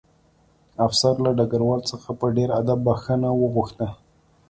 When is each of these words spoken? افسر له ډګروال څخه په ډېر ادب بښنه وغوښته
افسر 0.87 1.13
له 1.25 1.31
ډګروال 1.37 1.81
څخه 1.91 2.09
په 2.19 2.25
ډېر 2.37 2.49
ادب 2.59 2.79
بښنه 2.87 3.29
وغوښته 3.35 3.87